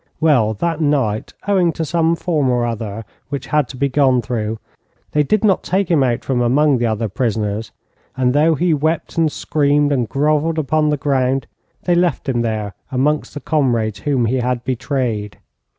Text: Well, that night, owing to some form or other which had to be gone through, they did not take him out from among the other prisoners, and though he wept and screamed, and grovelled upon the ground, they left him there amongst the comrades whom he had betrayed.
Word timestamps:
Well, 0.19 0.55
that 0.55 0.81
night, 0.81 1.35
owing 1.47 1.71
to 1.73 1.85
some 1.85 2.15
form 2.15 2.49
or 2.49 2.65
other 2.65 3.05
which 3.29 3.45
had 3.45 3.67
to 3.67 3.77
be 3.77 3.87
gone 3.87 4.23
through, 4.23 4.57
they 5.11 5.21
did 5.21 5.43
not 5.43 5.61
take 5.61 5.91
him 5.91 6.01
out 6.01 6.25
from 6.25 6.41
among 6.41 6.79
the 6.79 6.87
other 6.87 7.07
prisoners, 7.07 7.71
and 8.17 8.33
though 8.33 8.55
he 8.55 8.73
wept 8.73 9.15
and 9.19 9.31
screamed, 9.31 9.91
and 9.91 10.09
grovelled 10.09 10.57
upon 10.57 10.89
the 10.89 10.97
ground, 10.97 11.45
they 11.83 11.93
left 11.93 12.27
him 12.27 12.41
there 12.41 12.73
amongst 12.91 13.35
the 13.35 13.41
comrades 13.41 13.99
whom 13.99 14.25
he 14.25 14.37
had 14.37 14.63
betrayed. 14.63 15.37